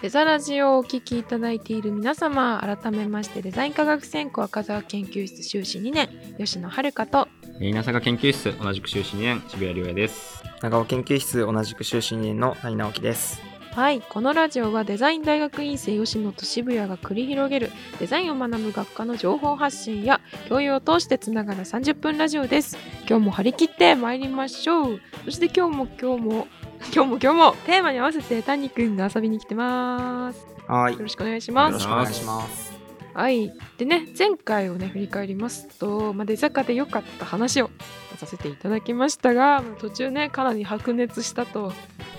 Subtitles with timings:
[0.00, 6.08] デザラジオをお聞きいただいている皆様、改めましてデザイン科学専攻赤澤研究室修士2年、
[6.38, 7.26] 吉野遥と、
[7.58, 13.42] 稲坂研究室同じく修士2年渋谷亮也です長尾研究室同じく修士2年の谷直樹です。
[13.72, 22.78] はい、このラジオはデザイン大学院生吉野と渋谷が繰り広げるデザインを学ぶ学科の情報発信や共有を通してつながる30分ラジオです。
[23.08, 25.00] 今日も張り切って参りましょう。
[25.24, 26.46] そして今日も今日も
[26.94, 30.46] 今日も今日もテーマに合わせて谷くんが遊びに来てます。
[30.66, 30.94] はい。
[30.94, 31.86] よろしくお願いしよますろし。
[31.86, 32.72] くお願いします。
[33.14, 33.52] はい。
[33.78, 37.70] でね、前回をね、振り返りますと、まあ、出坂で良かった話を
[38.16, 41.72] させていただきましたが、まあ途中ね、かなり白熱したと。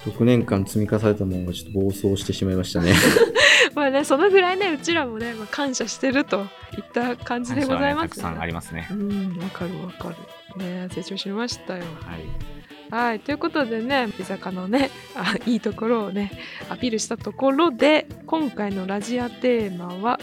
[0.05, 2.93] 6年間積み重ねたものがちょっと暴走してしまいましたね。
[3.75, 6.41] まあね、そのぐらいね、うちらもね、まあ、感謝してると
[6.77, 10.63] いった感じでございます、たくさんありますねうん、わかるわかる。
[10.63, 11.83] ね、成長しましたよ。
[12.01, 12.58] はい
[12.89, 16.31] はい、ということでね、出坂のね、あいいところをね、
[16.69, 20.19] アピールしたところで、今回のラジアテーマは、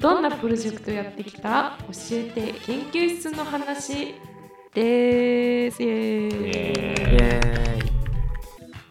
[0.00, 1.78] どんなプロジェクトやってきた？
[1.82, 4.14] 教えて研究室の話
[4.74, 5.82] です。
[5.82, 6.98] イエーイ。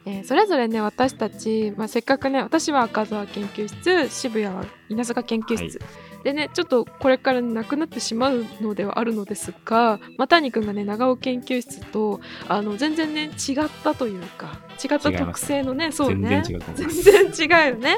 [0.06, 5.80] えーそれぞれね私たち、まあ、せっかくね私は赤澤研究室渋谷は稲坂研究室、
[6.23, 16.44] でねちょっとこれからなくなってしまうのではあるのですが又谷君がね長尾研究室とあの全然ね違ったというか違った特性のねそうね
[16.76, 17.98] 全然違うよね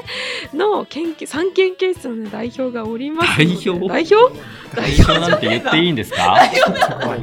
[0.54, 3.88] の研究三研究室の、ね、代表がおります代表？
[3.88, 4.30] 代表？
[4.74, 6.36] 代表なんて言っていいんですか？
[6.36, 7.16] 代表ではな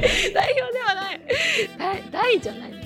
[1.12, 1.20] い。
[2.10, 2.77] 代 じゃない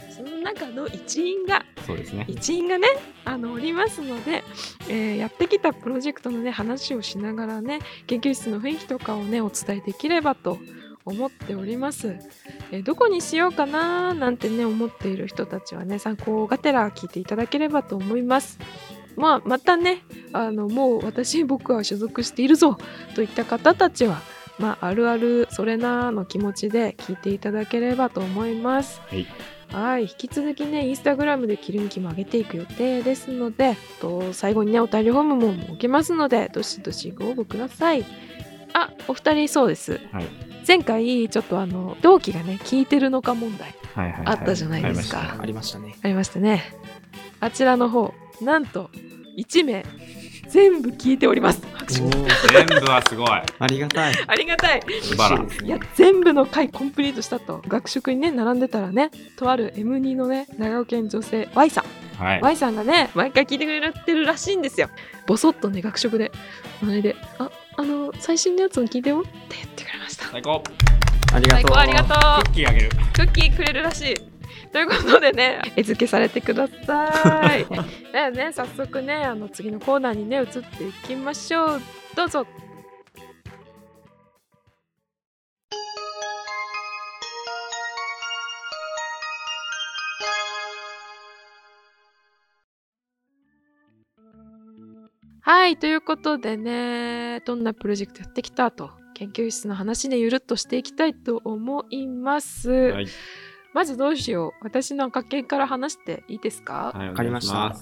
[0.43, 2.25] 中の一員がそうですね。
[2.29, 2.89] 一員がね
[3.25, 4.45] あのおりますので、
[4.89, 10.59] えーやってきたプロジェクトのね話をしながらね研究室の雰囲気とかをねお伝えできればと
[11.05, 12.17] 思っております、
[12.70, 18.59] えーどこにしようかななんてね思っている人たちはね参考がてら聞いていただければと思います。
[19.17, 22.79] まあまたねあのもう私僕は所属しているぞ
[23.14, 24.23] といった方たちは
[24.59, 29.01] まああるあるそれなーの気持ちで聞いていただければと思います。
[29.09, 29.27] はい
[29.73, 38.05] はい、引き続きね、インスタグラムで切り抜きも上げていく予定ですので、と最後にね、お便りフォームも設けますので、どしどしご応募ください。
[38.75, 40.01] あ、お二人そうです。
[40.13, 46.63] はい前回、ちょっとあの、同期がね、聞いてるのか問題はいはいはいあったじゃないですかありましたねありましたね。
[46.63, 46.75] ありましたね。
[47.41, 48.91] あちらの方、なんと、
[49.37, 49.85] 1名、
[50.49, 51.63] 全部聞いております。
[52.01, 53.29] 全部はすごい。
[53.58, 54.14] ありがたい。
[54.27, 54.83] ありがたい。
[55.03, 62.23] 素晴ら嬉しいねいや全部の回コンプリートしたと学食にね並んでたらねとある M2 のね長尾県女性 Y さん。
[62.23, 62.41] はい。
[62.41, 64.89] Y さんがね毎回聞いてくれてるらしいんですよ。
[65.27, 66.33] ボソッとね学食で。
[66.80, 70.27] 隣で「ああの最新のやつも聞いてよ」って言ってくれました。
[70.27, 70.63] 最高。
[71.35, 71.63] ありがとう。
[71.63, 72.45] 最高ありがとう。
[72.45, 72.91] クッキーあげる。
[73.13, 74.14] クッキーくれるらしい
[74.73, 77.67] ということでね絵付けされてください。
[78.11, 81.83] ではね早速ねあの次のコーナーにね移っていきましょう。
[82.17, 82.47] どうぞ。
[95.45, 103.07] はいということでねどんなプロジェクトやってきたと研究室の話でゆるっとしていきたいと思います、はい
[103.75, 104.65] まずどうしよう。
[104.65, 106.93] 私の赤研から話していいですか？
[106.95, 107.55] はいわかりました。
[107.55, 107.73] は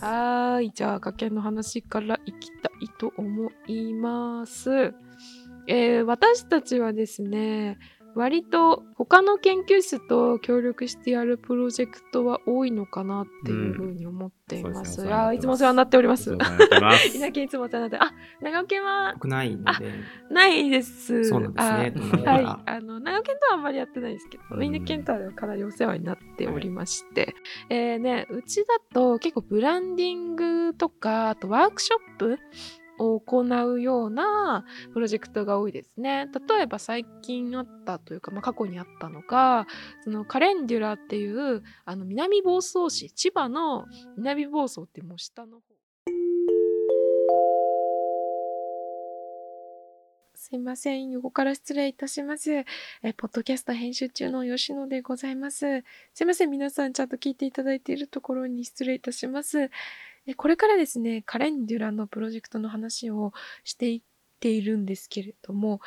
[0.59, 0.71] ーい。
[0.73, 4.95] じゃあ赤研の話からいきたいと思います、
[5.67, 7.79] えー私たちはですね
[8.15, 14.79] 割と他の研究室と協力してやるプロジェクトは多いのかなっていうふうに思っています。
[14.79, 14.85] うん。
[14.87, 16.37] すねいやーいつもお世話になっております。
[17.15, 18.11] 稲木いつもお世話になって、あ、
[18.41, 19.93] 長尾県は僕ないので。
[20.31, 21.25] ないです。
[21.25, 22.25] そうなんですね。
[22.27, 22.45] あはい。
[22.45, 24.61] あの長尾県とはあんまりやってないですけど、うん。
[24.61, 27.35] みんな県とはかなりお世話になっておりまして、
[27.69, 32.39] えーね、うちだと結構ブランディングとか、あとワークショップ
[33.01, 36.27] を行うようなプロジェクトが多いですね。
[36.49, 39.67] 例えば最近あったというか、まあ、過去にあったのが、
[40.05, 43.87] そのカレンデュラっていうあの南房総市、千葉の
[44.17, 45.63] 南房総ってもう下の方。
[50.51, 51.11] すいません。
[51.11, 52.51] 横から失礼いたします。
[52.53, 52.65] え、
[53.17, 55.85] ポッドキャスト編集中の吉野でございます。
[56.13, 56.51] すいません。
[56.51, 59.71] 皆さんちゃんと聞いていただいているところに失礼いたします。
[60.31, 63.33] えこれからですね、カレンデュラのプロジェクトの話を
[63.65, 64.03] していっ
[64.41, 65.81] ているんですけれども、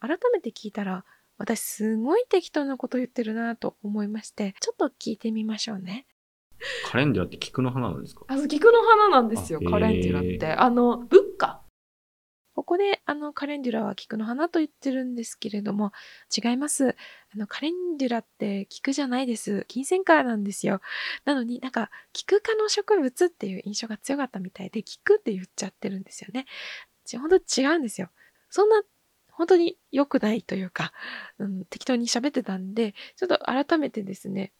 [0.00, 1.04] 改めて聞いたら、
[1.38, 6.06] 私すごい適当なこと言ってるなと思いまして、ちょっと聞いてみましょうね。
[6.84, 8.24] カレンデュラって菊の花なんですか？
[8.28, 10.46] あ、菊の花なんですよ、あカレンデュラっへて。
[10.46, 11.29] あの、仏花。
[12.60, 15.92] ここであのカレンデュラは菊の花と言ってるんですけれども
[16.36, 16.94] 違います。
[17.34, 19.64] あのカレンデュラって菊じゃないです。
[19.66, 20.82] 金銭花なんですよ。
[21.24, 26.44] なのになんか菊科の植物っていう印象が強かったみたいで菊って言っちゃってるんですよね。
[27.18, 28.10] 本当違うんですよ。
[28.50, 28.82] そんな
[29.30, 30.92] 本当に良くないというか、
[31.38, 34.52] うん、適当に喋ってたんで、ちょっと改めてですね、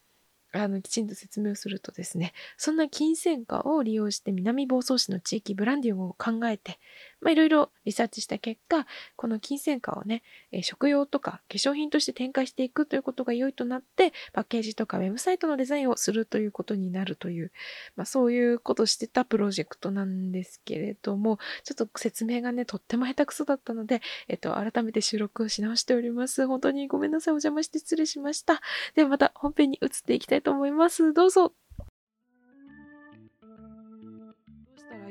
[0.52, 6.78] あの、きちんと説明をするとですね、そんな金銭化を利用して南房総市の地域ブランディングを考えて、
[7.20, 8.86] まあ、いろいろリサーチした結果、
[9.16, 10.22] この金銭化をね、
[10.52, 17.52] え食用とか化粧品として展開していくということが良いとなって、パッケージとかウェブサイトのデザインをするということになるという、
[17.96, 26.46] まあ、そういうことをしてたプロジェクトなんですけれども、ちょっと説明がね、とっても下手くそだったので、えっと、改めて収録をし直しております。
[26.46, 27.32] 本当にごめんなさい。
[27.32, 28.60] お邪魔して失礼しました。
[28.94, 31.12] ではまた本編に移っていきたいと思います。
[31.12, 31.52] どうぞ。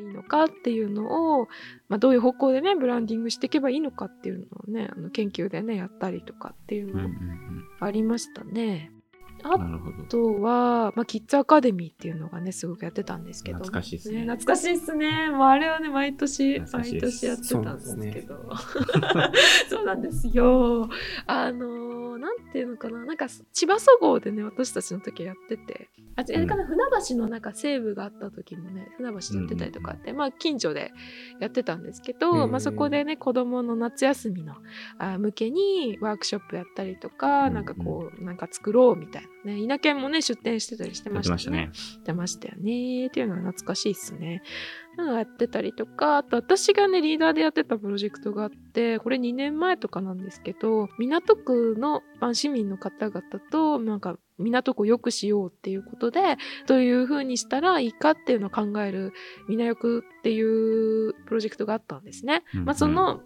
[0.07, 1.47] のかっていうのを、
[1.87, 7.15] まあ、どういう方向でねブランディングしていけばいいのかっていうのをねあの研究でねやったりとかっていうのも
[7.79, 8.91] ありましたね。
[9.43, 9.57] あ
[10.09, 15.29] とは、まあ、キッズアカデミーっていうのがねすごくやってたんですけど懐かしいですね、ね、懐かしいですね。
[15.29, 18.35] もうあれはね毎年毎年やってたんですけど。
[19.69, 20.89] そうなんです よ。
[21.25, 23.05] あのなんていうのかな。
[23.05, 25.89] なんか千葉そごうでね私たちの時やってて。
[26.15, 30.91] あれかな、船橋のなんか西部があった時もね船橋でやってたりとかって、うん、まあ近所で
[31.39, 34.55] やってたんですけど、まあ、そこでね子供の夏休みの
[34.97, 41.71] あ向けにワークショップやったりとか、うん、なんかこうなんか作ろうみたいなね稲犬もね出店してたりしてましたね。
[42.03, 43.07] 出ましたよね。
[43.07, 44.43] っていうのは懐かしいっすね。
[45.15, 56.37] やってたりとか、あと私がね、リーダーでやってたプロジェクトがあって、これ2年前とかなんですけど、港区の一般市民の方々と、なんか港区を良くしようっていうことで、
[56.67, 59.13] どういう風にしたらいいかっていうのを考える、
[59.47, 62.43] みなよくっていうプロジェクトがあったんですね。
[62.53, 63.21] うんうん、まあその、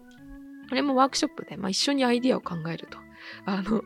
[0.68, 3.03] これもワークショップで、まあ、一緒にアイディアを考えると。
[3.46, 3.82] あの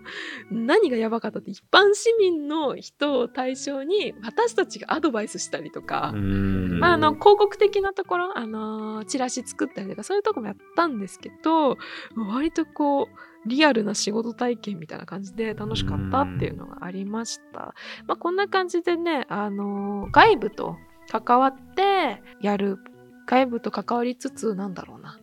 [0.51, 11.77] 何がやばかったって一般市民の人を対象に私たちがアドバイスしたりとか、まあ、あの広告的なところ、あのチラシ作ったりとかそういうとこもやったんですけど
[12.17, 17.75] 割とこうリアルな仕事体験みたいな感じで楽しかったっていうのがありました。
[18.07, 20.77] まあ、こんな感じでね、あの外部と
[21.11, 22.79] 関わってやる
[23.27, 25.19] 外部と関わりつつなんだろうな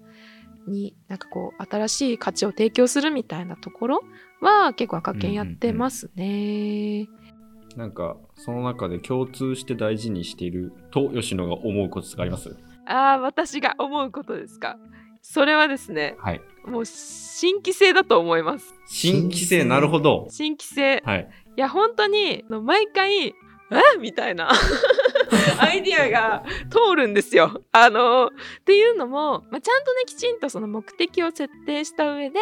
[0.67, 4.03] になんかこう新しい価値を提供するみたいなところ
[4.41, 7.07] は結構赤犬やってますね。
[7.75, 12.55] なんかその中で共通して大事にしていると吉野が思うことがあります？
[12.85, 14.77] ああ私が思うことですか？
[15.21, 18.75] それはですね、はい、もう新規性だと思います。
[18.87, 20.27] 新規性なるほど。
[20.29, 21.01] 新規性。
[21.03, 21.29] はい。
[21.57, 23.33] いや本当に毎回え？
[23.99, 24.51] みたいな
[25.59, 27.61] アイディアが通るんですよ。
[27.71, 28.29] あのっ
[28.65, 32.39] ていうのも、まあ、ちゃんとねきちんとその目的を設定した上で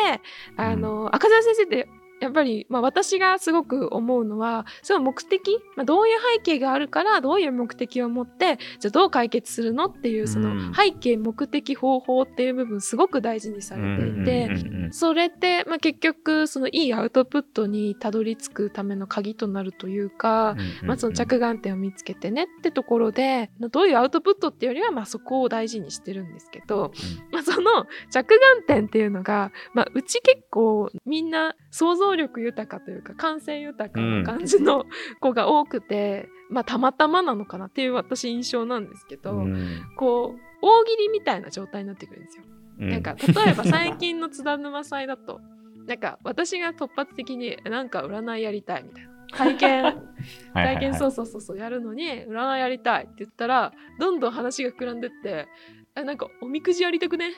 [0.57, 1.87] あの、うん、赤澤先生って
[2.23, 14.49] やっぱり、まあ、私がすごく思うのはその目的、まあ、どういう背景があるからどういう目的を持ってじゃあどう解決するのっていうその背景、目的方法っていう部分すごく大事にされていて、
[14.91, 26.93] それって、まあ、結局そのいいアウトプットにたどり着くための鍵となるというか、まあ、その着眼点を見つけてねってところでどういうアウトプットっていうよりはまあそこを大事にしてるんですけど、
[27.31, 34.85] まあ、その着眼点っていうのが、まあ、うち結構みんな想像力豊かというか感性豊かな感じの
[35.19, 42.43] 子が多くて、うん、まあたまたまなのかなっていう私印象なんですけど、うん、こう大喜利みたいな状態になってくるんですよ。
[42.79, 45.39] うん、なんか例えば最近の津田沼祭だと
[45.85, 49.13] なんか私が突発的になんか占いやりたいみたいな。
[49.35, 50.03] 体験。
[50.53, 55.47] 体験そうそうそうそうやるのに占いやりたいって言ったらどんどん話が膨らんでって
[55.95, 57.31] あなんかおみくじやりたくね？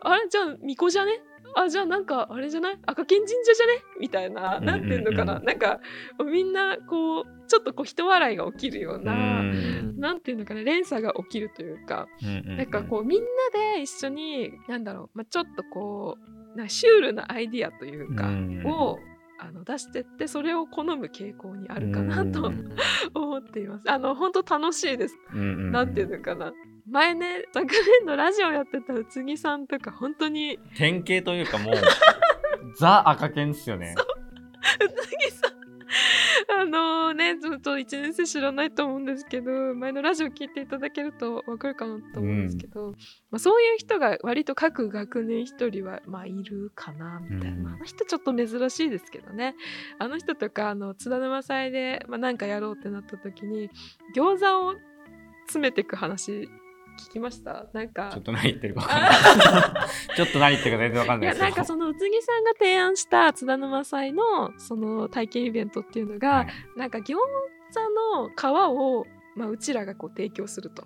[0.00, 0.28] あれ？
[0.28, 1.12] じゃあ巫女じゃね？
[1.54, 2.78] あじゃあなんかあれじゃない？
[2.86, 3.72] 赤剣神社じゃね？
[4.00, 5.80] みたいな何ていうのかな、なんか
[6.24, 9.42] みんなこうちょっとこう人笑いが起きるような
[9.96, 10.62] 何ていうのかな？
[10.64, 12.08] 連鎖が起きるというか、
[12.56, 13.26] なんかこうみんな
[13.76, 16.16] で一緒になんだろう、まあ、ちょっとこ
[16.54, 18.28] うなシュールなアイディアというか、
[18.68, 18.98] を
[19.38, 22.52] あの出してってそれを好む傾向にあるかなと
[23.14, 23.90] 思っています。
[23.90, 25.18] あの本当楽しいです。
[25.34, 26.52] なんていうのかな？
[26.86, 31.74] 前ね昨年のラジオやってた宇津木さんとか本当に典型というかもう
[32.78, 33.94] ザ赤犬っすよね。
[34.80, 35.62] 宇津木さん。
[36.60, 42.92] あのー、ねずっと1年生知らないと思うんですけど前のラジオ聞いていただけると分かるかなと思うんですけど、うん、
[43.30, 49.54] まあ、そういう人が割と各学年1人は、まあ、いるかなみたいな、うん、あの人ちょっと珍しいですけどね。
[49.98, 53.70] あの人とかあの津田沼祭で、まあ、かやろうってなった時に
[54.14, 54.74] 餃子を
[55.46, 56.48] 詰めていく話
[56.98, 57.66] 聞きました？
[57.72, 58.82] なんかちょっと何言ってるか。
[60.16, 66.46] ちょっと何言ってるか 全然分かんいないですやなんかその宇津木さんが提案した津田沼祭のその体験イベントっていうのが、はい
[66.76, 67.18] なんか餃子
[68.16, 69.06] の皮を、
[69.36, 70.84] まあ、うちらがこう提供すると。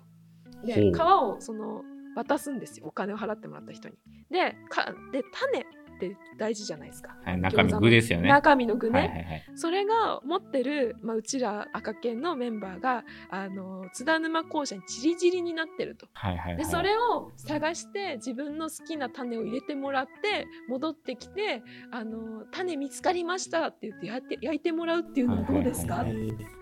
[0.63, 1.83] で皮をその
[2.15, 3.95] 渡すんですよお金を払ってもらった人に。
[4.31, 5.65] でかで種
[5.97, 7.15] って大事じゃないですか。
[7.23, 8.29] はい、中身具ですよね。
[8.29, 9.43] 中身の具ね、はいはいはい。
[9.55, 16.07] それが持ってる、まあ、うちら赤犬のメンバーがあの津田沼校舎にちりぢりになってると。
[16.13, 16.57] はいはいはい。
[16.57, 26.57] でそれを探して自分の好きな種を入れてもらって戻ってきて「あの種見つかりました」って言って焼いて焼いてもらうっていうのはどうですか、はいはい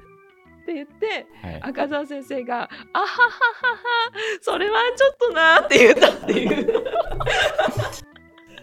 [0.66, 3.32] って言ってはい、赤澤先生が「あはははは
[4.42, 6.74] それはちょっとな」って言ったっていう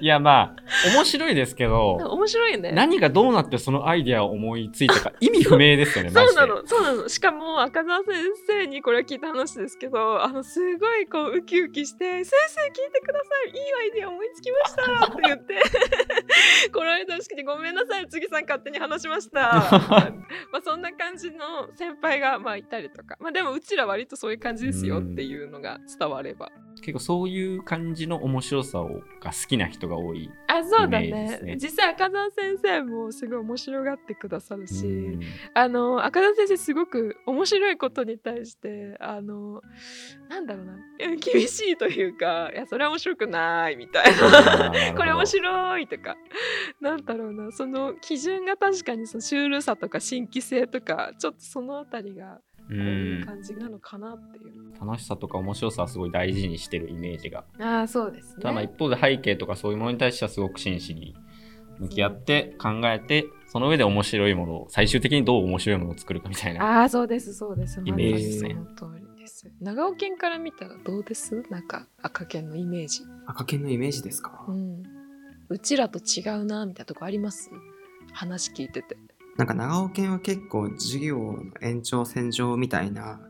[0.03, 0.57] いやまあ
[0.97, 2.73] 面白いですけど、面白いよね。
[2.73, 6.11] 何がどうなってそのアイデアを思いついたか 意味不明ですよね。
[6.11, 7.09] そうなの、そうなの。
[7.09, 8.17] しかも、赤澤先
[8.49, 13.51] 生にこれは聞いた話ですけど、あの、すごいこう、ウキウキして、先生聞いてください。
[13.51, 15.63] いいアイデア思いつきましたって言って、
[16.75, 19.41] この間しくてごめんなさい、次さん勝手に話しました。
[20.51, 23.17] まあ、そんな感じの先輩が、まあ、いたりとか。
[23.21, 26.51] まあ、でも、うちら割とそういう感じですよっていうのが伝われば。
[26.83, 28.89] 結構そういう感じの面白さを
[29.21, 30.31] が好きな人が多い。
[30.49, 31.09] あ、そうだね。
[31.09, 31.57] イメージですね。
[31.57, 35.21] 実際、赤澤先生もすごい面白がってくださるし、うん。
[35.55, 39.62] あの赤田先生すごく面白いことに対してあの
[40.29, 40.73] なんだろうな。
[40.75, 44.93] うん厳しいというかいやそれは面白くないみたいな。
[44.97, 46.17] これ面白いとか。
[46.81, 47.53] なんだろうな。
[47.53, 54.73] その基準が確かにそのシュールさとか新規性とかちょっとそのあたりがうこういうん感じなのかなっていう。
[54.81, 57.45] 楽しさとか面白さはすごい大事にしてるイメージが。
[57.61, 61.14] ああそうですただまあ一方で背景とかそういうものに対してはすごく真摯に
[61.78, 66.81] 向き合って考えて、その上で面白いものを、最終的にどう面白いものを作るかみたいな。
[66.81, 67.81] ああそうですそうです。
[67.85, 69.50] イメージですねその通りです。
[69.61, 71.42] 長尾県から見たらどうです？
[71.50, 73.02] なんか赤県のイメージ。
[73.26, 74.83] 赤犬のイメージですか、うん、
[75.49, 77.50] うちらと違うなみたいなとこあります？
[78.12, 78.97] 話聞いてて。
[79.37, 83.21] なんか長尾犬は結構授業の延長線上みたいな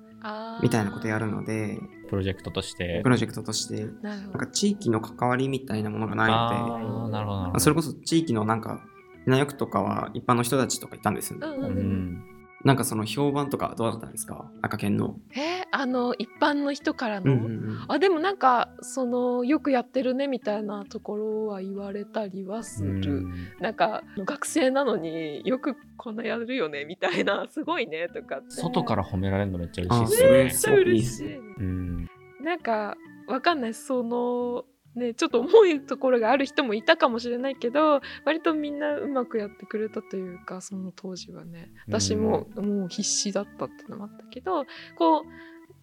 [0.62, 1.78] みたいなことやるので
[2.08, 3.08] プロジェクトとしてプ。
[3.08, 7.60] ロジェクトとしてなんか地域の関わりみたいなものがないのでああ、なるほどなるほど。
[7.60, 8.84] それこそ地域のなんか
[9.26, 12.24] 稲よくとかは一般の人たちとかいたんですよね、ううんうんうん、ん。
[12.64, 14.50] なんかその評判とかどうだったんですか？
[14.62, 23.26] 赤犬の、えーあの一般の人からの、うんうんうんあでもなんかそのよくやってるねみたいなところは言われたりはする。
[23.60, 30.50] なんか学生なのによくこんなやるよねみたいな すごいねとかって外から褒められるのめっちゃ嬉しいあですねめっ。
[30.54, 31.36] ちゃ嬉しい。
[31.36, 32.10] うん。
[32.42, 32.96] なんか
[33.28, 41.70] わかんないそのねちょっと重いところがある人もいたかもしれないけど割とみんなうまくやってくれたというかその当時はね。
[41.86, 44.64] 私ももう必死だったっていうのもあったけど
[44.96, 45.22] こう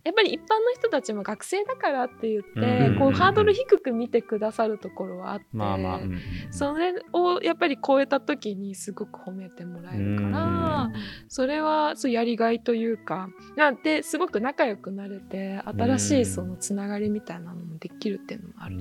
[0.10, 6.00] やっぱり一般の人たちも学生だからって言って、うんこうハードル低く見てくださるところはあって、まあまあ。
[6.50, 10.90] それをやっぱり超えた時にすごく褒めてもらえるから、
[11.28, 18.78] それはそうやりがいというかなんてすごく仲良くなれて新しうんいそのつながりみたいなのもできるっていうのもある。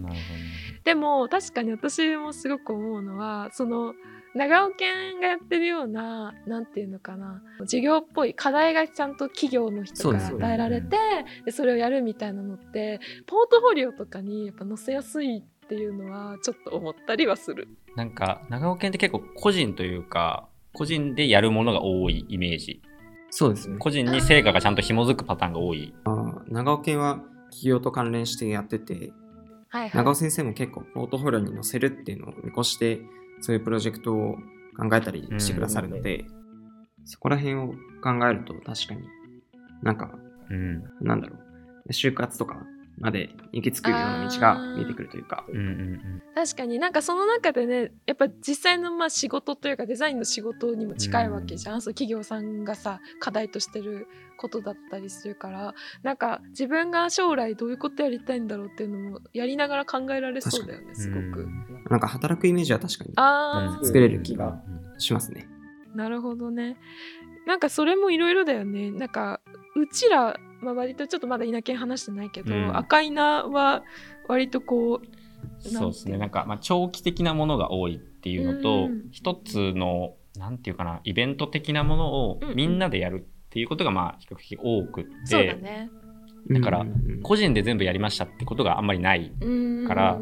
[0.84, 3.92] でも確かに私もすごく思うのはその
[4.38, 10.96] 長尾県がやってるようななんていうのかな授業っぽい課題がちゃんと企業の人からそうですよね与えられて
[11.44, 17.68] でそれをやるみたいなのってポートフォリオとかにやっぱ載せやすいっていうのはちょっと思ったりはする。
[17.94, 22.80] なんか、長尾県って結構個人というか、個人でやるものが多いイメージ。
[23.30, 25.94] そうですね個人に成果がちゃんと紐づくパターンが多い。
[26.04, 29.12] あー長尾犬は企業と関連してやってて
[29.68, 33.00] はいはい長尾先生も結構ポートフォリオに載せるっていうのを見越して
[33.40, 34.36] そういうプロジェクトを
[34.76, 36.24] 考えたりしてくださるので、
[37.04, 39.02] そこら辺を考えると確かに
[39.82, 40.10] なんか
[40.50, 40.82] うん。
[41.00, 41.36] なんだろ
[41.86, 42.66] う就活とか
[42.98, 46.22] まで行き着くような道が見えてくるというかうんうんうん。
[46.34, 61.46] 確かになんかその中でねやっぱ実際のまあ仕事というかデザインの仕事にも近いわけじゃん、そう企業さんがさ課題としてることだったりするからなんか自分が将来どういうことやりたいんだろうっていうのもやりながら考えられそうだよねすごく。
[61.90, 64.62] なんか働くイメージは確かにあー、作れる気が
[64.96, 65.48] しますね。
[65.94, 66.76] なるほどね。
[67.46, 68.90] なんかそれもいろいろだよね。
[68.90, 69.40] なんか
[69.76, 73.82] うちら、まあ、割とちょっとまだ稲犬話してないけど、うん赤稲は
[74.28, 75.06] 割とこう
[75.60, 76.18] そうですね。
[76.18, 85.90] なんか、まあ、長期的なものが多いっていうのとうん、一つの、なんていうかな、イベント的なものをみんなでやるっていうことが、まあ、比較的多くって、そうだね。
[86.50, 86.86] だから
[87.22, 89.32] 個人で全部やりましたってことがあんまりない。
[89.40, 90.18] うんから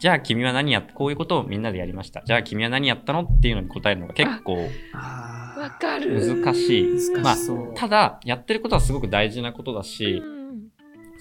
[0.00, 2.22] じゃあ君は何やっこういうことをみんなでやりました。
[2.24, 6.42] じゃあ君は何やったのっていうのに答えるのが結構あわかる。
[6.42, 6.86] 難しい。
[7.22, 7.36] まあ。
[7.76, 10.42] ただ、やってることはすごく大事なことだし、うん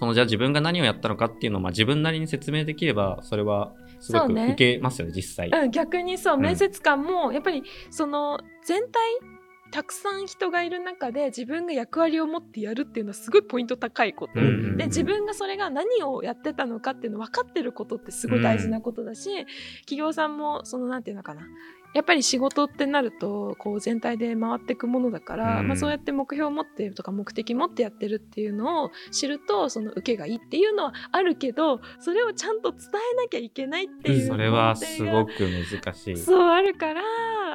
[0.02, 5.50] そのじゃあ自分が何をやったのかっていうのをまあ自分なりに説明できればそれはすごく受けますよね実際。
[5.50, 8.92] うん、逆にそううん面接官もやっぱりその全体
[9.72, 19.46] たくさん人がいる中で自分が役割を持ってやるっていうのはすごいポイント高いこと、うんうんうんで自分がそれが何をやってたのかっていうの分かってることってすごい大事なことだし、
[19.82, 21.42] 企業さんもそのなんていうのかな。
[21.94, 32.80] やっぱり仕事ってなるとこう全体で回っていくものだから、うんまあ、そうやって目標を持ってとか目的持ってやってるっていうのを知るとその受けがいいっていうのはあるけどそれをちゃんと伝
[33.14, 36.18] えなきゃいけないっていうそれはすごく難しい。
[36.18, 37.02] そうあるから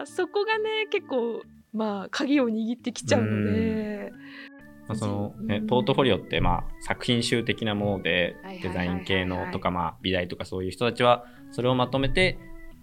[0.04, 1.42] そこがね結構
[1.76, 4.12] まあ鍵を握ってきちゃうので、
[4.88, 5.66] まあ、その、ねうん。
[5.66, 12.38] ポートフォリオってまあ作品集的なものでデザイン系のとかまあ美大とかそういう人たちはそれをまとめて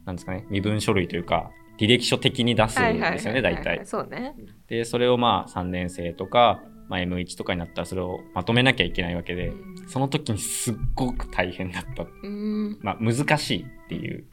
[0.06, 3.82] なんですかね身分書類というか履歴書的に出すんですよね大体。
[3.86, 4.36] そうね。
[4.68, 9.54] でそれをまあ3年生とか、まあ、M1 とかになったらそれをまとめなきゃいけないわけで
[9.88, 12.80] その時にすっごく大変だった、うん。
[12.82, 14.26] まあ、難しいっていう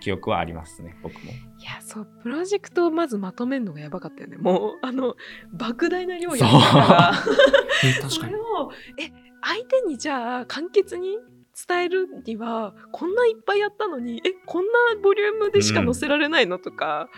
[0.00, 1.32] 記憶はありますね僕も。
[1.32, 1.34] い
[1.64, 5.16] やそうプロジェクトをまずまとめるのがやばかったよねもうあの
[5.56, 7.22] 莫大な量やったか
[8.02, 8.36] ら それ。
[8.36, 9.10] をえ
[9.42, 11.18] 相手にじゃあ簡潔に
[11.68, 17.08] 伝えるにはこんないっぱいやったのにえこんなボリュームでしか載せられないのとか、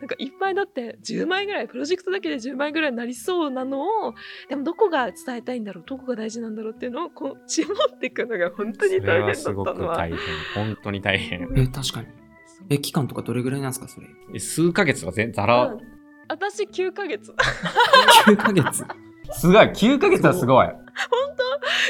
[0.00, 4.14] なんかいっぱいだって10枚ぐらいプロジェクトだけで10枚ぐらいになりそうなのを
[4.50, 10.18] でもどこが伝えたいんだろうどこが大事なんだろうっていうのをこう絞っていくのが本当に大変だったすごくのは大変
[10.54, 11.48] 本当に大変。
[11.56, 12.25] え確かに。
[12.68, 14.06] え、期間とかどれぐらいなんですか、それ？
[14.34, 15.80] え数ヶ月とか全ざら、うん。
[16.28, 17.32] 私9ヶ月。
[18.26, 18.84] 9ヶ月。
[19.32, 19.66] すごい。
[19.66, 20.68] 9ヶ月はすごい。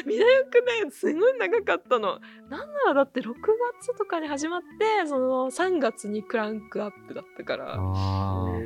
[0.06, 2.18] 美大学ねすごい長かったの。
[2.50, 3.34] なんならだって6
[3.80, 7.78] 月とかに始まってその3月にクランクアップだったから。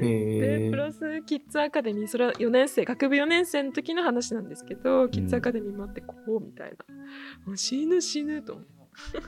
[0.01, 0.77] でプ。
[0.77, 6.77] ラスキッズアカデミーそれは4年生学部4年生の時の話なんですけど、キッズアカデミーもあってこうみたいな。
[7.47, 8.67] もう死ぬ死ぬと思う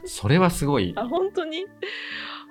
[0.05, 0.93] それはすごい。
[0.97, 1.67] あ本当に？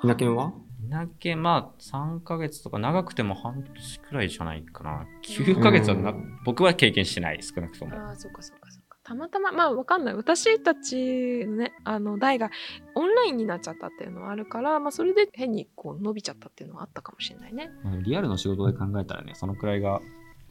[0.01, 0.54] ひなけんは？
[0.90, 5.06] だけまあ3ヶ月とか長くても半年くらいじゃないかな。
[5.24, 7.96] 9ヶ月はな、うん僕は経験してない、少なくとも。
[7.96, 12.51] ああそうかそうかそうかたまたままあわかんない私たちのねあの代が
[12.96, 17.72] オンラインになっちゃったっていうのはあるから、まあ、それで変にこう伸びちゃったっていうのはあったかもしれないね
[18.03, 20.01] リアルの仕事で考えたらね、そのくらいが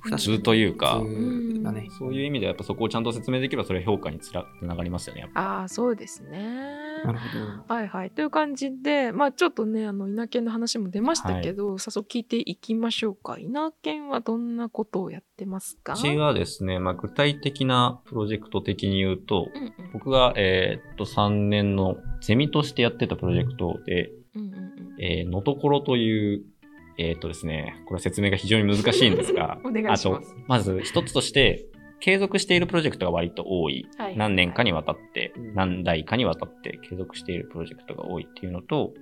[0.01, 1.03] 普通というか。
[1.99, 4.33] そういう意味ではやっぱそこをちゃんと説明できればそれは評価につ
[4.63, 5.21] ながりますよね。
[5.21, 5.41] やっぱ。
[5.41, 6.41] ああそうですね。
[7.05, 7.75] なるほど。
[7.75, 8.11] はいはい。
[8.11, 13.39] という感じでまあちょっとねあの稲犬の話も出ましたけど、早速聞いていきましょうか。
[13.39, 15.97] 稲犬はどんなことをやってますか？
[15.97, 19.93] 私はですね、まあ、具体的なプロジェクト的に言うと、うんうん。
[19.93, 25.03] 僕が、えーっと3年のゼミとしてやってたプロジェクトで、うんうんうん。
[25.03, 26.43] えーのところという、
[27.01, 30.09] えーっとですね、これは説明が非常に難しいんですが お願いします。
[30.09, 31.65] あと、まず一つとして、
[31.99, 33.87] 継続しているプロジェクトが割と多い。
[33.97, 34.17] はい。
[34.17, 38.93] 何年かにわたってうん、何代かにわたって継続しているプロジェクトが多いっていうのと、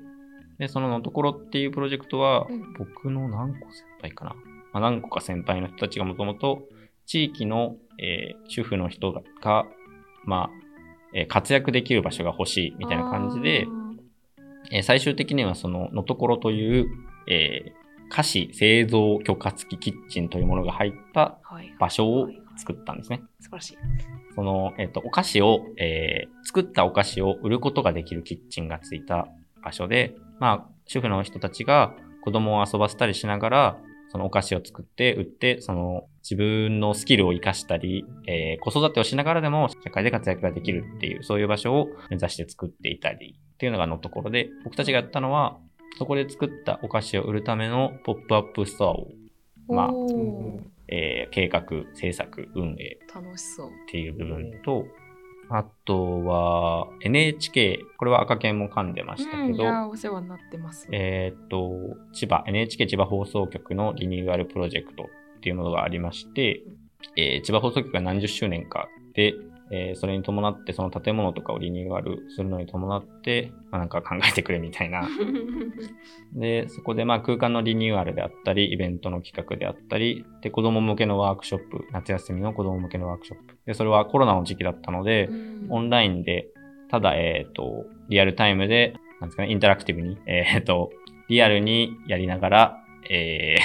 [0.59, 4.35] で、そののところっていうプロジェクトはうん、僕の何個先輩かな。
[4.73, 6.69] まあ、何個か先輩の人たちがもともと、
[7.07, 9.67] 地域の、えー主婦の人が、
[10.25, 10.51] まあ、
[11.15, 13.67] えー活躍できる場所が欲しいみたいな感じで、
[14.71, 16.87] えー最終的にはそののところという、
[17.29, 17.78] えー
[18.09, 21.39] 菓子製造許可付きキッチンというものが入った
[21.79, 23.23] 場所をはい作ったんですね。
[23.41, 23.79] 素晴らしい
[24.35, 29.29] その、えっ、と、お菓子を、えー作ったお菓子を売ることができるキッチンがついた
[29.63, 31.93] 場所で、まあ、主婦の人たちが
[32.25, 33.79] 子供を遊ばせたりしながら、
[34.11, 45.59] そのお菓子を作って売って、その自分のスキルを活かしたり、えー子育てをしながらでも社会で活躍ができるっていう、そういう場所を目指して作っていたりっていうのがのところで、僕たちがやったのは、
[45.97, 49.09] そこで作ったお菓子を売るためのポップアップストアを、
[49.69, 49.91] まあ
[50.89, 52.99] えー計画、制作、運営。
[53.15, 53.69] 楽しそう。
[53.69, 54.87] っていう部分と、
[55.51, 60.89] あとは NHK、これは赤犬も噛んでましたうん、いけど、やお世話になってます。
[60.93, 66.63] えーっと、千葉、NHK 千葉放送局のリニューアルプロジェクトっていうものがありまして、
[67.17, 69.35] えー千葉放送局が何十周年かで、
[69.71, 75.09] えーそれに伴ってその建物とかをリニューアルするのに伴って、まあ、なんか考えてくれみたいな
[76.35, 83.57] で、そこでまあ空間のリニューアルであったり、イベントの企画であったり、で、子供向けのワークショップ、夏休みの子供向けのワークショップ。
[83.67, 85.29] で、それはコロナの時期だったので、
[85.69, 86.49] オンラインで、
[86.91, 90.91] ただ、えっ、と、リアルタイムで、なんですかね、インタラクティブに、えっ、と、
[91.29, 93.57] リアルにやりながら、え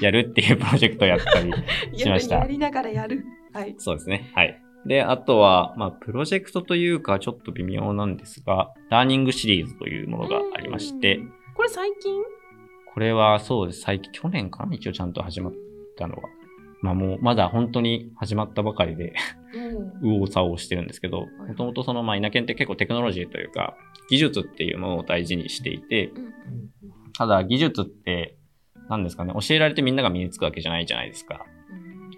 [0.00, 1.52] ー、 やるっていうプロジェクトをやったり
[1.98, 4.30] しましたやりながらやるはいそうですね。
[4.34, 4.60] はい。
[4.86, 11.20] で、あとは、まあ、プロジェクトというか、ちょっと微妙なんですが、ラーニングシリーズというものがありまして、
[11.56, 12.22] これ最近？
[12.92, 13.80] これはそうです。
[13.80, 14.74] 最近、去年かな？
[14.74, 15.52] 一応ちゃんと始まっ
[15.96, 16.22] たのは。
[16.82, 19.14] まあもうまだ本当に始まったばかりで、
[20.02, 23.74] 右往左往してるんですけど、いもともとその、まあ、稲研って結構テクノロジーというか、
[24.10, 26.12] 技術っていうものを大事にしていて、
[27.16, 28.36] ただ技術って、
[28.90, 31.46] 何ですかね、教えられてみんなが身につくわけじゃないじゃないですか。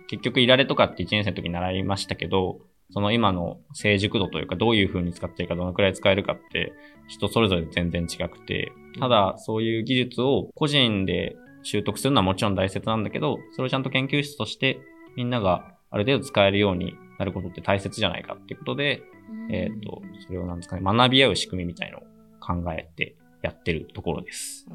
[0.08, 2.60] 結局、いられとかって1年生の時に習いましたけど、
[2.92, 6.72] その今の成熟度というか、どういう風に使っているか、どのくらい使えるかって、
[7.08, 14.78] 人それぞれ全然違くて、ただ、そういう技術を個人で習得するのはもちろん大切なんだけど、それをちゃんと研究室として、
[15.16, 19.02] みんながある程度使えるようになることって大切じゃないかっていうことで、
[19.50, 22.02] えっ、と、それをなんですかね、学び合う仕組みみたいのを
[22.40, 24.66] 考えてやってるところです。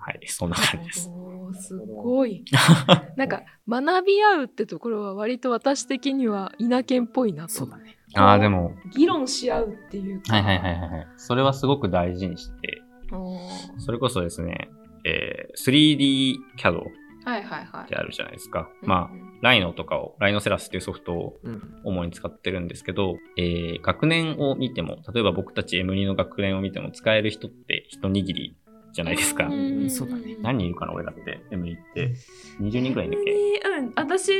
[0.00, 1.10] はい、そんな感じです。
[1.10, 2.44] おーすごい。
[3.16, 7.50] なんか学び合うってところは割と私的には稲犬っぽいなと。
[7.50, 7.98] そうだね。
[8.14, 10.34] ああ、でも、議論し合うっていうか。
[10.34, 11.08] はいはいはいはいはい。
[11.16, 12.82] それはすごく大事にして、
[13.12, 14.70] おーそれこそですね、
[15.04, 16.82] えー、3D CAD っ
[17.24, 17.88] はいはいはい。
[17.88, 18.70] てあるじゃないですか。
[18.82, 21.62] うんまあ、ライノとかを、ライノセラスっていうソフトをうん。
[21.84, 28.56] 主に使ってるんですけど、えー、学年を見ても、例えば僕たち M2 の学年を見ても使える人って一握り
[28.92, 29.48] じゃないですか。
[29.48, 32.14] んそうだね何人いるかな俺だって M2 って。
[32.60, 33.32] 20人くらいいるんだっけ？
[33.78, 34.32] うん、私、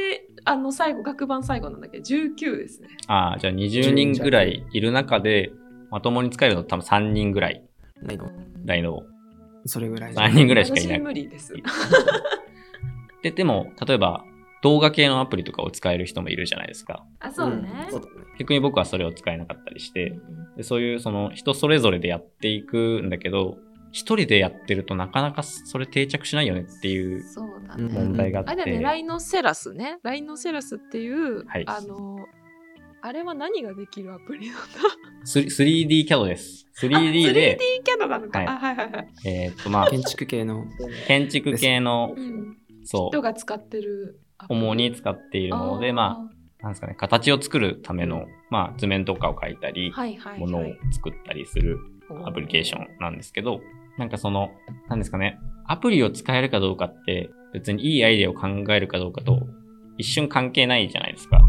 [0.45, 1.99] あの、最後、学番最後なんだけ？
[1.99, 2.89] ど、19ですね。
[3.07, 5.53] ああ、じゃあ20人ぐらいいる中で、
[5.91, 7.65] まともに使えるの多分3人ぐらい、
[8.03, 8.31] ないの。
[8.65, 9.03] ライノを。
[9.67, 11.03] それぐらいじゃ3人ぐらいしかいない私。
[11.03, 11.53] 無理です。
[13.23, 14.25] で、でも、例えば、
[14.63, 17.05] 動画系のアプリとかを使える人もいるじゃないですか。
[17.19, 17.89] あ、そうね。
[18.39, 20.19] 逆に僕はそれを使えなかったりして、
[20.57, 23.59] でそういうその人それぞれでやっていくんだけど、
[23.93, 27.25] 一人でやってるとなかなかそれ定着しないよねっていう。
[27.77, 28.51] 問題があって。
[28.53, 29.99] あれだね、ライノセラスね。
[30.03, 32.19] ライノセラスっていう、はいあの、
[33.03, 34.61] あれは何ができるアプリなんだ？
[35.25, 35.49] スリ
[35.87, 36.67] 3D キャドです。
[36.81, 38.39] 3D あで、3D キャドなのか。
[38.39, 39.09] はいあ、はいはいはい。
[39.27, 40.65] えーっとまあ、建築系の。
[41.07, 42.57] 建築系のう、ん。
[42.85, 44.21] そう、人が使ってる。
[44.49, 46.29] 主に使っているもので、ま
[46.61, 50.41] あ、なんですかね、形を作るための、まあ、図面とかを描いたりあ、、はいはい、はい。
[50.41, 51.79] ものを作ったりする
[52.25, 53.61] アプリケーションなんですけど、
[53.99, 54.51] なんかその、
[54.89, 59.47] なんですかね、アプリを使えるかどうかって、別にいいアイデアを考えるかどうかと、
[59.99, 61.41] 一瞬関係ないじゃないですか。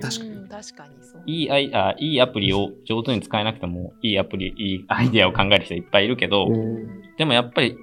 [0.00, 0.30] 確かに。
[0.30, 1.22] うん確かにそう。
[1.26, 6.48] いいアイあいいアプリを上手に使えなくても、いいアプリ、いいアイデアを考える人いっぱいいるけど、
[7.18, 7.76] でもやっぱり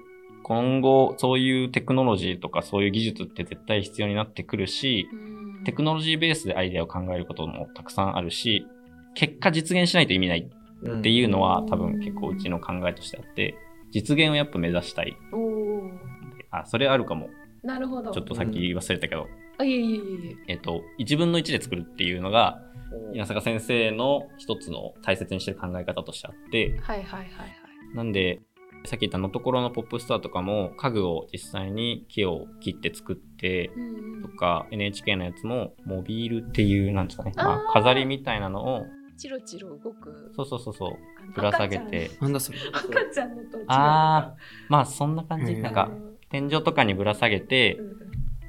[0.44, 8.68] 今後そういうテクノロジーとかそういう技術って絶対必要になってくるし、うんテクノロジーベースでアイデアを考えることもたくさんあるし、
[9.16, 10.50] 結果実現しないと意味ない
[10.84, 13.56] っていうのは多分結構うちの考えとしてあって、
[13.92, 15.16] 実現をやっぱ目指したい。
[16.52, 17.30] あ、それあるかも。
[17.64, 18.12] なるほど。
[18.12, 20.54] ちょっとさっき忘れたけど、あ、いえいえいえいえ。
[20.54, 22.60] えっと、1分の1で作るっていうのが、
[23.14, 27.96] 稲坂先生の一つの大切にしてる考え方としてあって、はいはいはいはい。
[27.96, 28.42] なんで、
[28.86, 38.86] さっき言ったのところのポップストアとかも家具を実際に木を切って作ってうんとか NHK のやつもモビールっていうなんですかね、まあ飾りみたいなのを
[39.18, 40.32] チロチロ動く。
[40.36, 41.34] そうそうそうそう。
[41.34, 42.12] ぶら下げて。
[42.22, 42.58] なんだそれ。
[42.72, 43.36] 赤ちゃん。
[43.36, 45.92] のとあーまあそんな感じうんなんか
[46.30, 47.94] 天井とかにぶら下げてうん。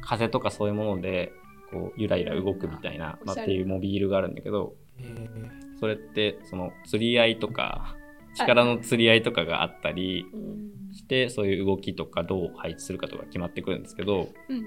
[0.00, 1.32] 風とかそういうもので
[1.70, 4.74] こうゆらゆら動くみたいな、まあ、っていうモビールがあるんだけど
[5.80, 7.96] それってその釣り合いとか
[8.36, 10.74] 力の釣り合いとかがあったりうん。
[10.94, 14.62] してそういう動きとかどう配置するかとか決まってくるんですけどうん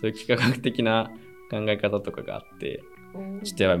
[0.00, 1.10] そういう幾何学的な
[1.50, 2.82] 考え方とかがあって
[3.14, 3.78] うんちょっとやばい。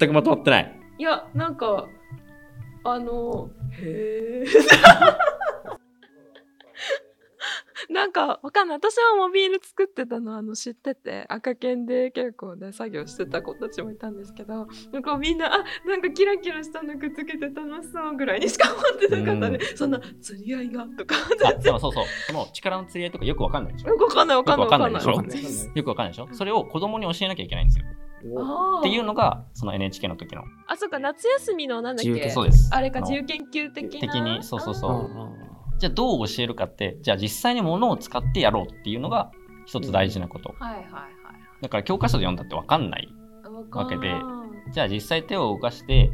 [0.00, 1.86] 全くまとまってないいや、なんか、
[2.84, 4.48] あの、へえ。
[7.90, 8.76] なんかわかんない。
[8.76, 11.24] 私はモビール作ってたのあの知ってて。
[11.28, 14.66] 赤犬で結構ね作業してた子たちもいたんですけど。
[14.92, 21.14] なんかみんなあなんかキラキラしたのくっつけて楽しそうぐらいにしか思ってなかったね、そんな釣り合いがとか。
[21.60, 21.92] そうそう
[22.26, 23.88] その力の釣り合いとかよくわかんないでしょ。
[23.88, 24.92] よくわかんないわかんないわかんない。
[24.92, 26.28] よくわかんないでしょ。
[26.32, 27.86] それを子供に教えなきゃいけないんですよ
[28.20, 32.30] っていうのがその NHK の時のあそっか夏休みのなんだっけ？
[32.30, 32.70] そうです。
[32.72, 34.00] あれか自由研究的な？
[34.00, 34.90] 的にそうそうそう。
[34.92, 35.30] あ
[35.78, 39.30] じゃあどう教えるかってじゃあ実際に物を使ってやろうっていうのが
[39.66, 40.92] 一つ大事なこと、はいはいはい
[41.60, 43.08] だから教科書で読んだってわかんない。
[43.72, 44.14] わけで。
[44.72, 46.10] じゃあ実際手を動かして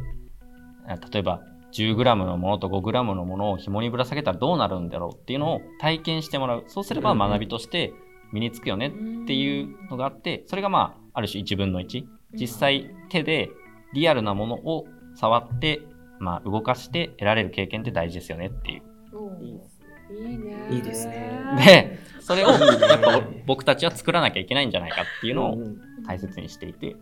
[0.87, 1.41] あ例えば
[1.73, 6.63] 10g のものと 5g のものを紐にぶら下げたらどうなるんだろうっていうのを体験してもらう。
[6.67, 7.93] そうすればうん学びとして
[8.31, 8.91] 身につくよねっ
[9.27, 13.49] ていうのがあってそれがまあある種1分の1実際手で
[13.93, 15.81] リアルなものを触って、
[16.19, 18.83] まあ、動かして得られる経験って大事ですよねっていう。
[19.17, 19.75] うん
[20.07, 20.67] いいね。
[20.69, 21.41] いいですね。
[21.65, 25.57] でそれをやっぱ僕たちは作らなきゃいけないんじゃないかっていうのを
[26.05, 26.95] 大切にしていて。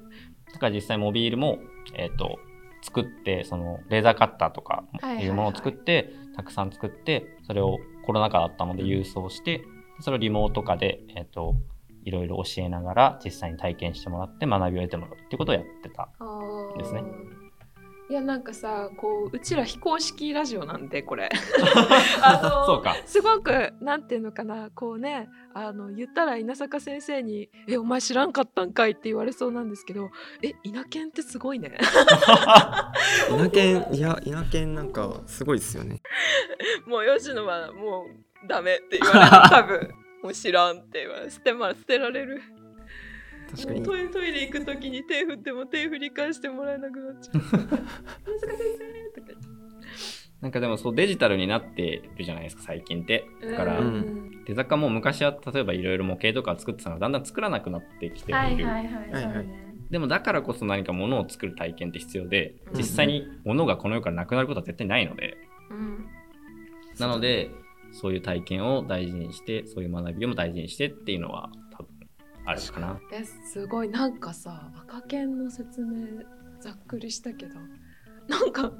[0.53, 1.57] だから実際モビールも、
[1.95, 2.37] えっと
[2.83, 9.63] 作ってそのレーザーカッターとかはいうものを作って、たくさん作ってそれをコロナ禍だったので郵送して
[10.01, 11.55] それをリモート化で、えっと
[12.05, 16.09] いろいろ教えながら実際に体験してもらって学びを得てもらうっていうことをやってた。
[16.19, 17.03] あーですね。
[18.09, 21.29] いやなんかさこううちら非公式ラジオなんでこれ。
[22.21, 22.95] あのそうか。
[23.05, 30.11] すごくなんていうのかなこうねあの言ったら稲坂先生に「えお前知らんかったんかい」って言われそうなんですけど
[30.43, 31.77] 「え稲犬ってすごいね。
[33.31, 36.01] 稲犬いや稲犬なんかすごいですよね。
[36.85, 38.05] もう吉野はも
[38.43, 42.41] うダメ」って言われる多分もう知らんって言われ捨てま捨てられる。
[43.51, 43.83] 確かに。
[43.83, 47.41] トイトイレ行く時に手振っても手振り返してもらえなくなっちゃう。
[50.41, 53.25] なんかでもそうデジタルになってるじゃないですか最近って。
[53.41, 54.43] だから、うん。
[54.45, 58.39] 手坂も昔は例えばいろいろ模型とか作ってたのがだんだん作らなくなってきている。
[58.39, 59.01] はいはいは
[59.41, 59.45] い
[59.89, 62.77] でもだからこそ何か物を作る体験って必要でうん。
[62.77, 65.37] 実際に物がこの世からなくなることは絶対ないので、
[65.69, 66.07] うん。
[66.97, 67.51] なので
[67.93, 71.89] そういう体験を大事にしてそういう学びをも大事にしてっていうのは多分
[72.45, 72.99] あるかな。
[73.11, 73.89] えすごい。
[73.89, 76.23] なんかさ赤犬の説明
[76.59, 77.55] ざっくりしたけど
[78.27, 78.71] なんか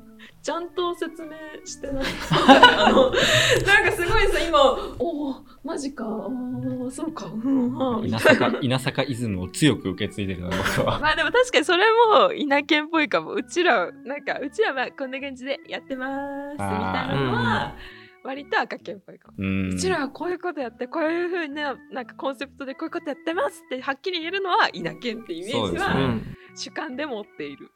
[0.42, 1.32] ちゃんと説明
[1.66, 2.06] してない。
[2.32, 4.60] あのなんかすごいさ今
[5.00, 11.00] おおマジかあーそうかうんうん稲坂稲坂イズムを強く受け継いでるな僕は。
[11.00, 13.34] まあでも確かにそれも稲犬っぽいかも。
[13.34, 16.08] うちらなんかうちらはこんな感じでやってま
[16.50, 17.76] すみたいなのは
[18.24, 19.36] 割と赤犬っぽいかも。
[19.38, 19.74] うん。
[19.74, 27.72] うちらはこういうことやってこういうふうななんかコンセプトでこういうことやってますってはっきり言えるのは稲犬ってイメージはねうん主観で持っている。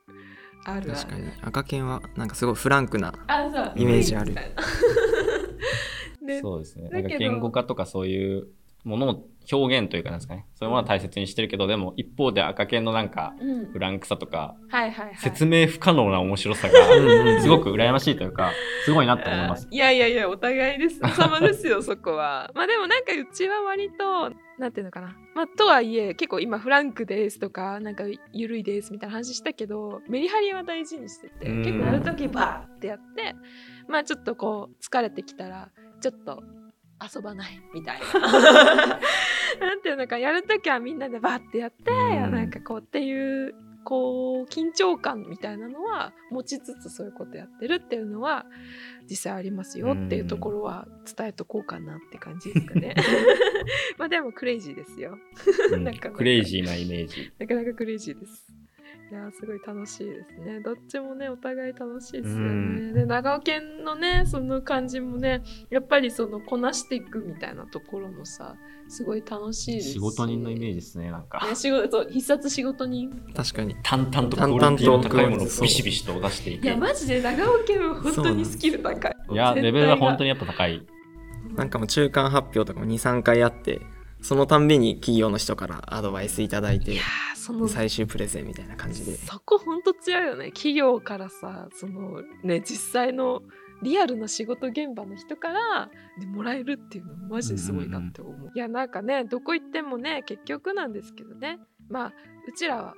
[0.66, 0.92] あるある。
[0.92, 1.32] 確かに。
[1.42, 3.14] 赤犬はなんかすごいフランクな
[3.76, 4.36] イメージある。
[6.42, 6.90] そうですね。
[6.90, 8.48] なんか言語化とかそういう
[8.84, 10.46] ものを表現というかなんですかね。
[10.56, 15.16] そういうものは大切にしてるけど、でも一方で赤犬のなんかうんフランクさとか、はいはいはい。
[15.18, 18.52] 説明不可能な面白さうんが、うんすごく羨ましいというか、
[18.86, 19.68] すごいなって思います。
[19.70, 21.00] いやいやいや、お互いです。
[21.00, 22.52] 様ですよ、そこは。
[22.56, 25.16] まあでもなんかうちは割と、なんていうのかな。
[25.36, 33.36] まあとはいえ、結構今フランクですとか、なんかゆるいですみたいな話したけど、メリハリは大事にしてて、うん結構やるときバーってやって、
[33.88, 35.70] まあちょっとこう疲れてきたら、
[36.02, 36.44] ちょっと
[37.02, 39.00] 遊ばないみたいな。
[39.60, 43.56] なんていうのか、やるときはみんなでバーってやって、うんなんかこうっていう、
[43.88, 48.46] こう緊張感みたいなのは持ちつつそういうことやってるっていうのは
[49.10, 52.96] 実際ありますよっていうところは伝えとこうかなって感じですかね。
[53.98, 55.18] まあでもクレイジーですよ。
[55.72, 57.32] うん なかなかクレイジーなイメージ。
[57.40, 58.54] なかなかクレイジーです。
[59.10, 60.60] いやーすごい楽しいですね。
[60.60, 62.46] どっちもねお互い楽しいですよね。
[62.46, 68.56] うんで長尾県のねその感じもねやっぱりそのこなしていくみたいなところもさ
[68.89, 69.93] すごい楽しいですし。
[69.93, 71.46] 仕事人のイメージですね、なんか。
[71.48, 73.10] ね仕事そう必殺仕事人。
[73.34, 76.65] 確かに淡々とク淡々とオリティの高いものをビシビシと出していく。
[76.65, 79.15] いやマジで長尾県は本当にスキル高い。
[79.32, 80.30] いや、レベルは本当に。
[80.30, 80.86] にやっぱ高い。
[81.56, 83.82] なんかもう中間発表とかも23回あって
[84.22, 87.00] そのたんびに企業の人からアドバイスいただいて
[87.36, 89.16] その最終プレゼンみたいな感じで。
[89.16, 90.52] そこほんと強いよね。
[90.52, 93.42] 企業からさそのね実際の
[93.82, 101.60] リアルな仕事現場の人からでもらえるっていうのマジですごいなって思う,、いやなんかねどこ行ってもね結局なんですけどね。
[101.90, 102.14] まあ
[102.48, 102.96] うちらは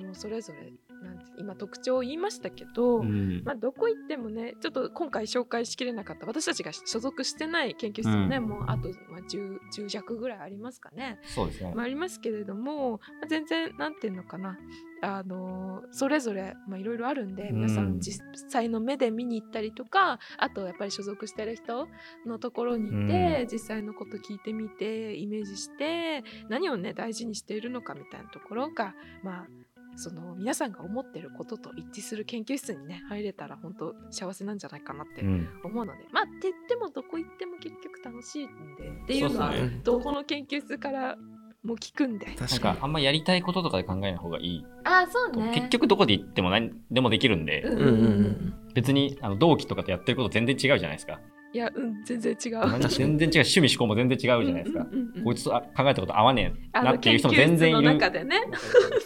[0.00, 3.42] もうそれぞれなんて今特徴を言いましたけど、うん。
[3.44, 8.44] まあ、どこ行ってもねちょっと今回紹介しきれなかった私たちが所属してない研究室もね、うん。
[8.48, 11.18] もうあと、まあ、10, 10弱ぐらいありますかね。
[11.24, 11.72] そうですね。
[11.74, 11.82] ま。
[11.82, 14.58] あ、ありますけれども、まあ、全然なんていうのかな。
[15.04, 17.56] あのそれぞれまあいろいろあるんでうん。
[17.56, 21.88] 皆さん実際の目で見に行ったりとか、あとやっぱり所属してる人
[22.24, 29.46] のところに行って、実際のこと聞いてみてイメージして何をね大事にしているのかみたいなところがまあ
[29.96, 35.48] その皆さんが思ってることと一致する研究室にね入れたら本当幸せなんじゃないかなってうん。
[35.64, 39.80] 思うので、まあって言ってもどこ行っても結局楽しいんでっていうのはそうっすね。
[39.84, 41.16] どこの研究室から
[41.64, 42.26] も聞くんで。
[42.26, 42.76] 確かに。
[42.78, 44.66] かあんまやりたいこととかで考えない方がいい。
[44.84, 47.88] あそうと、結局どこで行っても何でもできるんで、うんうんうんう
[48.28, 48.54] ん。
[48.74, 51.20] 別にあの同期とかとやってること全然違うじゃないですか。
[51.52, 52.52] いやうん全然違う。
[52.60, 54.86] 何全然違う趣味思考も全然違うじゃないですか。
[55.24, 58.40] こいつとあ考えたこと合わねえなっていう人も全然いる中でね。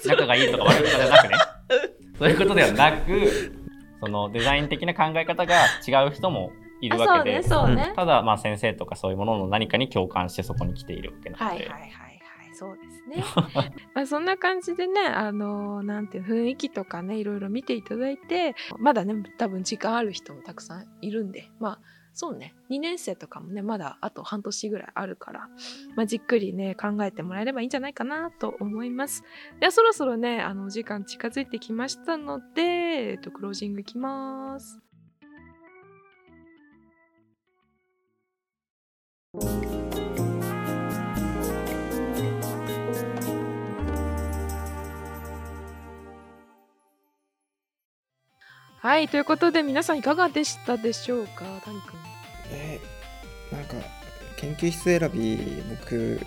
[0.07, 1.37] 仲がいいとか悪いとかじゃなくね
[2.19, 3.53] そういうことではなく
[4.01, 5.55] そのデザイン的な考え方が
[5.87, 7.93] 違う人もいるわけで、あそうねそうね。
[7.97, 12.17] ただまあ先生とかそういうものの何かに共感してそこに来ているわけなので、はいはいはいはい
[12.57, 13.23] そうですね。
[13.93, 21.79] まあそんな感じでねあのなんていう雰囲気とかねいろいろ見ていただいてまだね多分時間ある人もたくさんいるんでまあ
[22.17, 25.49] そうね2年生とかもねまだあと半年ぐらいあるから、
[25.97, 29.23] まあ、じっくりね考えてもらえればいいんじゃないかなと思います。
[29.61, 34.86] ではそろそろねあのお時間近づいてきましたので、えっと、クロージングいきます。
[48.87, 51.45] はいということで皆さんいかがでしたでしょうか？
[51.65, 51.97] 谷くん
[52.51, 53.75] えーなんか
[54.37, 56.21] 研究室選び僕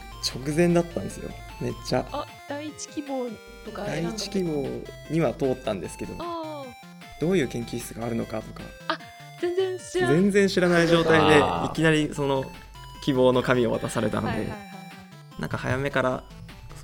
[0.45, 1.29] 直前だったんですよ。
[1.61, 2.05] めっちゃ。
[2.11, 3.29] あ第一希望
[3.63, 4.67] とか第一希望
[5.09, 6.15] には通ったんですけど。
[6.19, 6.65] あ
[7.21, 8.61] どういう研究室があるのかとか。
[8.89, 8.97] あ
[9.39, 12.43] 全然知らん全然知らない状態でいきなりその
[13.05, 14.65] 希望の紙を渡されたのではいはいはいは
[15.37, 15.41] い。
[15.41, 16.23] なんか早めから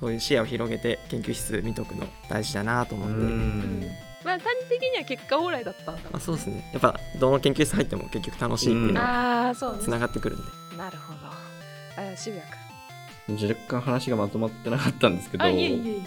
[0.00, 3.20] そういう視野を広げて研究室見とくの大事だなと思うって。
[3.20, 3.90] ん
[4.24, 6.68] まあ谷的には結果オーライだったんだあそうですね。
[6.72, 9.82] やっぱどの研究室入っても結局楽しいっていうのがああそうね。
[9.82, 10.44] つながってくるんで。
[10.76, 11.18] なるほど。
[12.12, 12.36] あ渋
[13.26, 15.44] 谷若干話がまとまってなかったんですけど。
[15.44, 16.02] 君あいえいえい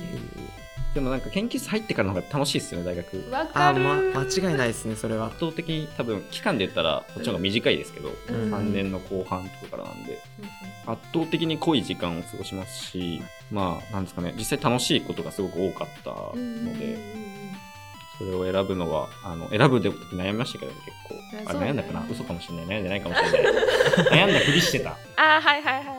[0.94, 3.26] でもなんか研究室入ってからの方が楽しいですよね大学。
[3.30, 5.28] えわかあるま間違いないですねそれは。
[5.28, 8.54] 圧倒的に多分期間で言ったらこっちの方が短いですけど、うん。
[8.54, 10.20] 3年の後半とかからなんで。
[10.40, 10.50] うんうん。
[10.90, 16.98] 圧倒的に濃い時間を過ごしますしまあなんですかね実際楽しいことがすごく多かったのうんうんうんうんで
[18.20, 21.16] それを選ぶのはあの選ぶで悩みましたけど結構。
[21.50, 22.06] あ悩んだかな？
[22.12, 22.66] 嘘かもしれない。
[22.68, 23.54] 悩んでないかもしれない。
[24.28, 24.92] 悩んだふりしてた。
[25.18, 25.99] あはいはいはい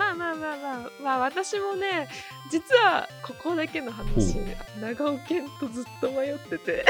[0.00, 2.08] まあまあまあまあまあ私もね
[2.50, 4.40] 実はここだけの話ほ
[4.80, 6.86] 長尾健とずっと迷ってて。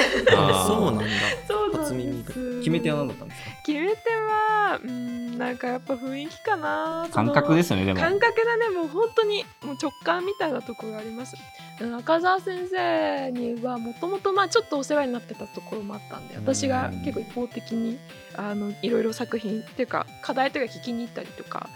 [0.66, 1.04] そうなんだ。
[1.48, 2.58] そうなんです。
[2.60, 3.50] 決め手は何だったんですか？
[3.66, 8.00] 決め手はうんなんかやっぱ雰囲気かな感覚ですね、でも。
[8.00, 8.68] 感覚だね。
[8.68, 11.34] もう本当にもう直感みたいなところがあります。
[11.80, 17.98] うん赤澤先生にはもともとまあちょっとお世話になってたところもあったんで私が結構一方的に
[18.36, 21.70] あのいろいろ作品っていうか課題とか聞きに行ったりとか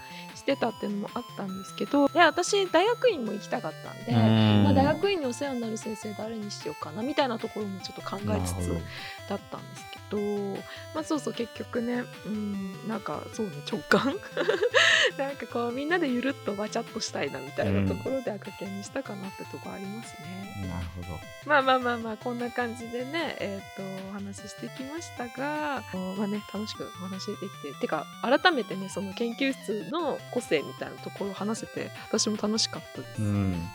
[0.45, 4.11] してたっていうのもあったんですけどで私大学院も行きたかったんで、
[4.63, 8.69] まあ、大学院にお世話になる先生誰にしようかなみたいなところもちょっと考えつつ
[9.27, 10.21] だったんですけど
[10.93, 14.15] まあそうそう結局ねうんなんかそうね直感
[15.17, 20.67] なんかこうみんなでゆるっとバチャっとしたいなみたいなところで赤犬にしたかなってとこありますね。
[20.67, 21.19] なるほど。
[21.45, 25.83] まあまあまあまあこんな感じでねえっ、とお話ししてきましたが
[26.17, 27.33] まあね楽しくお話で
[27.71, 33.21] きててか改めてねその研究室の個性みたいなところを話せて私も楽しかったです。
[33.21, 33.69] うん。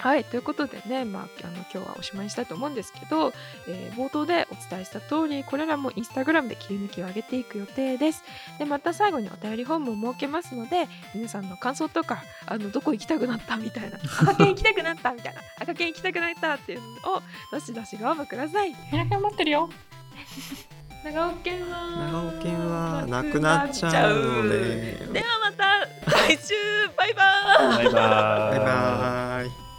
[0.00, 3.34] はいということでね、まあ、あの今日はおしまいにしたいと思うんですけど、
[3.68, 8.22] えー冒頭でお伝えした通りこれらもインスタグラムで切り抜きを上げていく予定です。
[8.58, 18.74] でまた最後にお便りフォームを設けますので皆さんの感想とかあのどこ行きたくなったみたいな 赤犬行きたくなったみたいな赤犬行きたくなったっていうのをどしどしご応募ください。
[18.90, 19.68] 皆さん待ってるよ。
[21.04, 24.18] 長尾犬は長尾犬はなくなっちゃう。
[24.18, 26.54] のでではまた来週
[26.96, 27.22] バイバ
[27.58, 28.56] バイバーイ。
[28.56, 29.69] バイバーイ